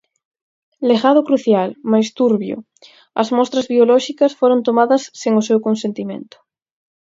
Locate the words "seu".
5.49-5.59